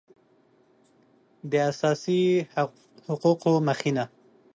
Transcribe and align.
د 1.51 1.53
اساسي 1.71 2.21
حقوقو 3.07 3.51
مخینه 3.67 4.05